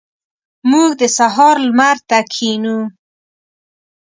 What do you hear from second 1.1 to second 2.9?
سهار لمر ته کښینو.